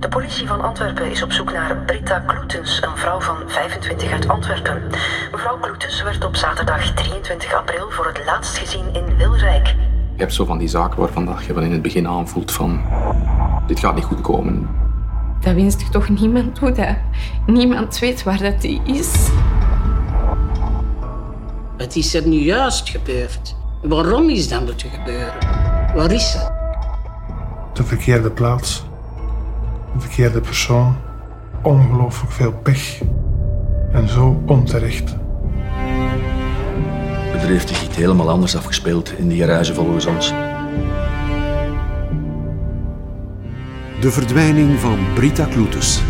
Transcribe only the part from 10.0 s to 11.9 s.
Je hebt zo van die zaken waarvan je van in het